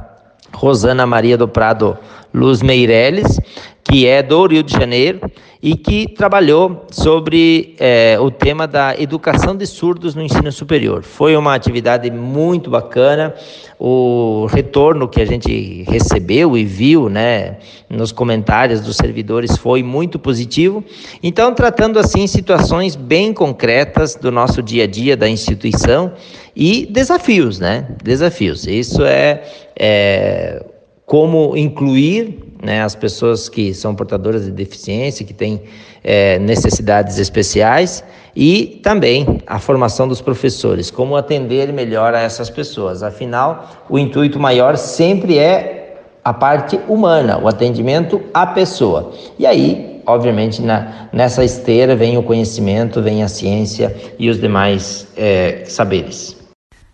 Rosana 0.53 1.05
Maria 1.05 1.37
do 1.37 1.49
Prado 1.49 1.99
Luz 2.33 2.63
Meirelles, 2.63 3.39
que 3.83 4.07
é 4.07 4.23
do 4.23 4.47
Rio 4.47 4.63
de 4.63 4.73
Janeiro 4.73 5.21
e 5.63 5.77
que 5.77 6.07
trabalhou 6.09 6.87
sobre 6.91 7.75
é, 7.79 8.17
o 8.19 8.31
tema 8.31 8.67
da 8.67 8.99
educação 8.99 9.55
de 9.55 9.67
surdos 9.67 10.15
no 10.15 10.23
ensino 10.23 10.51
superior. 10.51 11.03
Foi 11.03 11.37
uma 11.37 11.55
atividade 11.55 12.11
muito 12.11 12.71
bacana, 12.71 13.35
o 13.79 14.47
retorno 14.47 15.07
que 15.07 15.21
a 15.21 15.27
gente 15.27 15.83
recebeu 15.87 16.57
e 16.57 16.65
viu 16.65 17.11
né, 17.11 17.59
nos 17.91 18.11
comentários 18.11 18.81
dos 18.81 18.97
servidores 18.97 19.59
foi 19.59 19.83
muito 19.83 20.19
positivo. 20.19 20.83
Então, 21.23 21.53
tratando 21.53 21.99
assim 21.99 22.27
situações 22.27 22.97
bem 22.97 23.35
concretas 23.35 24.15
do 24.15 24.31
nosso 24.31 24.63
dia 24.63 24.85
a 24.85 24.87
dia 24.87 25.15
da 25.15 25.29
instituição 25.29 26.13
e 26.57 26.87
desafios, 26.87 27.59
né? 27.59 27.87
Desafios. 28.03 28.67
Isso 28.67 29.05
é, 29.05 29.43
é 29.79 30.65
como 31.11 31.57
incluir 31.57 32.39
né, 32.63 32.83
as 32.83 32.95
pessoas 32.95 33.49
que 33.49 33.75
são 33.75 33.97
portadoras 33.97 34.45
de 34.45 34.53
deficiência, 34.53 35.27
que 35.27 35.35
têm 35.35 35.61
é, 36.05 36.39
necessidades 36.39 37.19
especiais, 37.19 38.05
e 38.37 38.81
também 38.81 39.43
a 39.45 39.59
formação 39.59 40.07
dos 40.07 40.21
professores, 40.21 40.89
como 40.89 41.17
atender 41.17 41.73
melhor 41.73 42.15
a 42.15 42.21
essas 42.21 42.49
pessoas. 42.49 43.03
Afinal, 43.03 43.69
o 43.89 43.99
intuito 43.99 44.39
maior 44.39 44.77
sempre 44.77 45.37
é 45.37 45.97
a 46.25 46.33
parte 46.33 46.79
humana, 46.87 47.41
o 47.43 47.49
atendimento 47.49 48.23
à 48.33 48.47
pessoa. 48.47 49.13
E 49.37 49.45
aí, 49.45 50.01
obviamente, 50.07 50.63
na, 50.63 51.09
nessa 51.13 51.43
esteira 51.43 51.97
vem 51.97 52.19
o 52.19 52.23
conhecimento, 52.23 53.03
vem 53.03 53.25
a 53.25 53.29
ciência 53.29 53.97
e 54.17 54.31
os 54.31 54.41
demais 54.41 55.09
é, 55.17 55.65
saberes. 55.67 56.40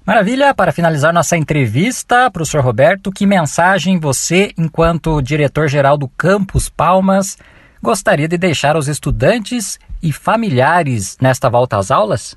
Maravilha, 0.06 0.54
para 0.54 0.70
finalizar 0.70 1.12
nossa 1.12 1.36
entrevista, 1.36 2.30
professor 2.30 2.62
Roberto, 2.62 3.10
que 3.10 3.26
mensagem 3.26 3.98
você, 3.98 4.52
enquanto 4.56 5.20
diretor-geral 5.20 5.98
do 5.98 6.06
Campus 6.06 6.68
Palmas, 6.68 7.36
gostaria 7.82 8.28
de 8.28 8.38
deixar 8.38 8.76
aos 8.76 8.86
estudantes 8.86 9.80
e 10.00 10.12
familiares 10.12 11.16
nesta 11.20 11.50
volta 11.50 11.76
às 11.76 11.90
aulas? 11.90 12.36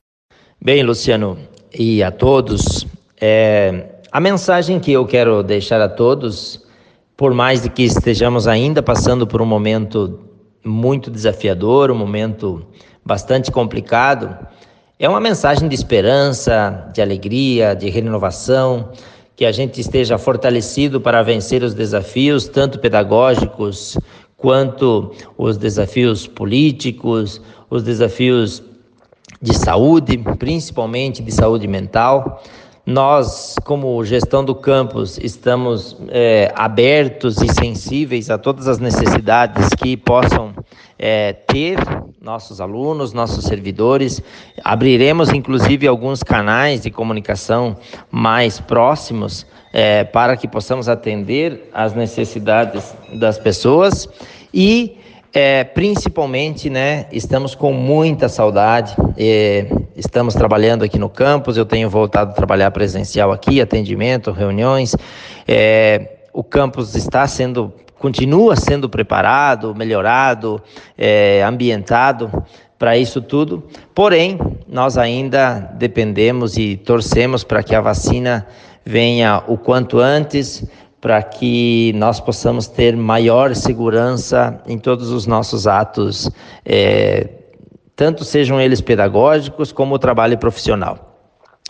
Bem, 0.60 0.82
Luciano, 0.82 1.38
e 1.72 2.02
a 2.02 2.10
todos, 2.10 2.88
é, 3.22 3.86
a 4.12 4.20
mensagem 4.20 4.80
que 4.80 4.92
eu 4.92 5.06
quero 5.06 5.44
deixar 5.44 5.80
a 5.80 5.88
todos, 5.88 6.66
por 7.16 7.36
mais 7.36 7.62
de 7.62 7.70
que 7.70 7.84
estejamos 7.84 8.48
ainda 8.48 8.82
passando 8.82 9.28
por 9.28 9.44
um 9.44 9.46
momento 9.46 10.20
muito 10.66 11.12
desafiador, 11.12 11.92
um 11.92 11.96
momento 11.96 12.66
bastante 13.06 13.52
complicado, 13.52 14.36
é 15.02 15.08
uma 15.08 15.22
mensagem 15.22 15.70
de 15.70 15.76
esperança, 15.76 16.90
de 16.94 17.02
alegria, 17.02 17.74
de 17.74 17.90
renovação, 17.90 18.90
que 19.34 19.46
a 19.46 19.52
gente 19.52 19.80
esteja 19.80 20.18
fortalecido 20.18 21.00
para 21.00 21.24
vencer 21.24 21.64
os 21.64 21.74
desafios, 21.74 22.50
tanto 22.50 22.80
pedagógicos 22.80 23.98
quanto 24.36 25.14
os 25.38 25.56
desafios 25.56 26.28
políticos, 26.28 27.42
os 27.70 27.82
desafios 27.82 28.62
de 29.42 29.58
saúde, 29.58 30.18
principalmente 30.38 31.24
de 31.24 31.32
saúde 31.32 31.66
mental. 31.66 32.44
Nós, 32.86 33.56
como 33.64 34.04
gestão 34.04 34.44
do 34.44 34.54
campus, 34.54 35.18
estamos 35.18 35.96
é, 36.10 36.52
abertos 36.56 37.42
e 37.42 37.48
sensíveis 37.48 38.30
a 38.30 38.38
todas 38.38 38.68
as 38.68 38.80
necessidades 38.80 39.70
que 39.82 39.96
possam 39.96 40.54
é, 40.98 41.32
ter 41.32 41.78
nossos 42.22 42.60
alunos, 42.60 43.14
nossos 43.14 43.46
servidores. 43.46 44.22
Abriremos, 44.64 45.30
inclusive, 45.30 45.88
alguns 45.88 46.22
canais 46.22 46.82
de 46.82 46.92
comunicação 46.92 47.78
mais 48.12 48.60
próximos 48.60 49.46
é, 49.72 50.04
para 50.04 50.36
que 50.36 50.48
possamos 50.48 50.90
atender 50.90 51.70
às 51.74 51.94
necessidades 51.94 52.94
das 53.14 53.38
pessoas 53.38 54.08
e 54.54 54.98
é, 55.32 55.64
principalmente, 55.64 56.70
né, 56.70 57.06
estamos 57.12 57.54
com 57.54 57.72
muita 57.72 58.28
saudade. 58.28 58.96
É, 59.16 59.68
estamos 59.96 60.34
trabalhando 60.34 60.84
aqui 60.84 60.98
no 60.98 61.10
campus. 61.10 61.56
Eu 61.56 61.66
tenho 61.66 61.90
voltado 61.90 62.32
a 62.32 62.34
trabalhar 62.34 62.72
presencial 62.72 63.32
aqui, 63.32 63.62
atendimento, 63.62 64.32
reuniões. 64.32 64.96
É, 65.48 66.18
o 66.34 66.44
campus 66.44 66.96
está 66.96 67.28
sendo, 67.28 67.72
continua 68.00 68.56
sendo 68.56 68.90
preparado, 68.90 69.76
melhorado, 69.76 70.62
é, 70.98 71.44
ambientado 71.44 72.32
para 72.78 72.98
isso 72.98 73.22
tudo. 73.22 73.64
Porém, 73.94 74.40
nós 74.68 74.98
ainda 74.98 75.60
dependemos 75.78 76.58
e 76.58 76.78
torcemos 76.78 77.44
para 77.44 77.62
que 77.62 77.76
a 77.76 77.82
vacina 77.82 78.48
venha 78.86 79.44
o 79.48 79.58
quanto 79.58 80.00
antes 80.00 80.66
para 81.02 81.22
que 81.24 81.94
nós 81.96 82.20
possamos 82.20 82.68
ter 82.68 82.96
maior 82.96 83.56
segurança 83.56 84.62
em 84.68 84.78
todos 84.78 85.12
os 85.12 85.26
nossos 85.26 85.66
atos, 85.66 86.30
é, 86.66 87.30
tanto 87.96 88.26
sejam 88.26 88.60
eles 88.60 88.82
pedagógicos 88.82 89.72
como 89.72 89.96
o 89.96 90.00
trabalho 90.00 90.38
profissional. 90.38 91.09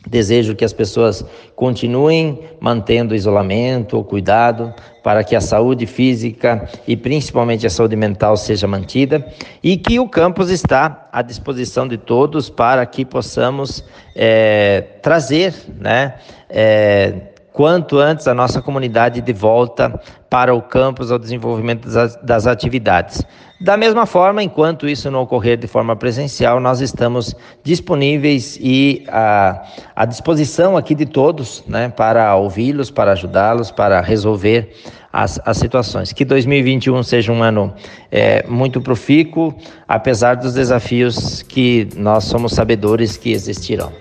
Desejo 0.08 0.56
que 0.56 0.64
as 0.64 0.72
pessoas 0.72 1.26
continuem 1.56 2.40
mantendo 2.60 3.14
o 3.14 3.18
isolamento, 3.18 3.98
o 3.98 4.04
cuidado, 4.04 4.74
para 5.04 5.24
que 5.24 5.36
a 5.36 5.42
saúde 5.42 5.86
física 5.86 6.70
e 6.88 6.96
principalmente 6.96 7.68
a 7.68 7.70
saúde 7.70 7.96
mental 7.96 8.38
seja 8.38 8.66
mantida 8.66 9.26
e 9.62 9.76
que 9.76 10.00
o 10.00 10.08
campus 10.08 10.50
está 10.50 11.10
à 11.12 11.22
disposição 11.22 11.88
de 11.88 11.98
todos 11.98 12.50
para 12.50 12.86
que 12.86 13.04
possamos 13.04 13.84
é, 14.16 14.82
trazer 15.02 15.54
né, 15.78 16.16
é, 16.50 17.14
quanto 17.60 18.00
antes 18.00 18.26
a 18.26 18.34
nossa 18.34 18.62
comunidade 18.62 19.19
de 19.19 19.34
volta 19.34 20.02
para 20.30 20.56
o 20.56 20.62
campus 20.62 21.12
ao 21.12 21.19
desenvolvimento 21.19 21.89
das, 22.24 22.48
atividades. 22.48 23.22
Da 23.60 23.76
mesma 23.76 24.06
forma, 24.06 24.41
enquanto 24.41 24.88
isso 24.88 25.12
não 25.12 25.24
ocorrer 25.24 25.58
de 25.58 25.67
forma 25.67 25.93
presencial, 25.93 26.62
nós 26.62 26.80
estamos 26.80 27.36
disponíveis 27.62 28.58
e 28.62 29.04
à, 29.10 29.62
à 29.93 30.06
disposição 30.06 30.78
aqui 30.78 30.95
de 30.95 31.06
todos, 31.06 31.62
né, 31.67 31.89
para 31.89 32.34
ouvi-los, 32.38 32.89
para 32.89 33.12
ajudá-los, 33.12 33.72
para 33.72 34.00
resolver 34.00 34.74
as, 35.12 35.38
as 35.43 35.58
situações. 35.58 36.13
Que 36.13 36.24
2021 36.24 37.04
seja 37.04 37.34
um 37.34 37.43
ano 37.43 37.74
é, 38.10 38.41
muito 38.48 38.80
profícuo, 38.80 39.54
apesar 39.86 40.36
dos 40.36 40.54
desafios 40.54 41.41
que 41.41 41.89
nós 41.98 42.24
somos 42.24 42.54
sabedores 42.54 43.17
que 43.17 43.34
existirão. 43.34 43.91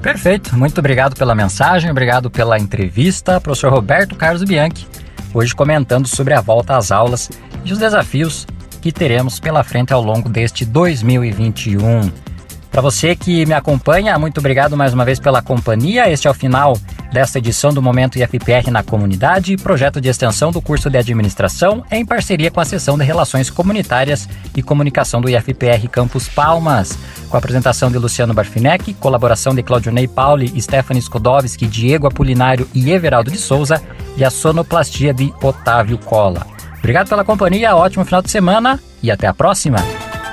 Perfeito, 0.00 0.56
muito 0.56 0.78
obrigado 0.78 1.16
pela 1.16 1.34
mensagem, 1.34 1.90
obrigado 1.90 2.30
pela 2.30 2.58
entrevista, 2.58 3.40
professor 3.40 3.72
Roberto 3.72 4.14
Carlos 4.14 4.44
Bianchi, 4.44 4.86
hoje 5.34 5.54
comentando 5.54 6.06
sobre 6.06 6.32
a 6.34 6.40
volta 6.40 6.76
às 6.76 6.92
aulas 6.92 7.30
e 7.64 7.72
os 7.72 7.78
desafios 7.78 8.46
que 8.80 8.92
teremos 8.92 9.40
pela 9.40 9.64
frente 9.64 9.92
ao 9.92 10.00
longo 10.00 10.28
deste 10.28 10.64
2021. 10.64 12.10
Para 12.70 12.82
você 12.82 13.16
que 13.16 13.44
me 13.46 13.54
acompanha, 13.54 14.18
muito 14.18 14.38
obrigado 14.38 14.76
mais 14.76 14.92
uma 14.92 15.04
vez 15.04 15.18
pela 15.18 15.40
companhia. 15.40 16.10
Este 16.10 16.28
é 16.28 16.30
o 16.30 16.34
final 16.34 16.78
desta 17.16 17.38
edição 17.38 17.72
do 17.72 17.80
Momento 17.80 18.18
IFPR 18.18 18.70
na 18.70 18.82
Comunidade, 18.82 19.56
projeto 19.56 20.02
de 20.02 20.08
extensão 20.10 20.52
do 20.52 20.60
curso 20.60 20.90
de 20.90 20.98
administração 20.98 21.82
em 21.90 22.04
parceria 22.04 22.50
com 22.50 22.60
a 22.60 22.64
seção 22.66 22.98
de 22.98 23.04
Relações 23.04 23.48
Comunitárias 23.48 24.28
e 24.54 24.62
Comunicação 24.62 25.22
do 25.22 25.30
IFPR 25.30 25.88
Campus 25.90 26.28
Palmas, 26.28 26.98
com 27.30 27.34
a 27.34 27.38
apresentação 27.38 27.90
de 27.90 27.96
Luciano 27.96 28.34
Barfinec, 28.34 28.92
colaboração 28.92 29.54
de 29.54 29.62
Claudionei 29.62 30.06
Pauli, 30.06 30.60
Stephanie 30.60 31.00
Skodowski, 31.00 31.66
Diego 31.66 32.06
Apolinário 32.06 32.68
e 32.74 32.92
Everaldo 32.92 33.30
de 33.30 33.38
Souza 33.38 33.82
e 34.14 34.22
a 34.22 34.28
sonoplastia 34.28 35.14
de 35.14 35.32
Otávio 35.42 35.96
Cola. 35.96 36.46
Obrigado 36.80 37.08
pela 37.08 37.24
companhia, 37.24 37.74
ótimo 37.74 38.04
final 38.04 38.20
de 38.20 38.30
semana 38.30 38.78
e 39.02 39.10
até 39.10 39.26
a 39.26 39.32
próxima! 39.32 39.78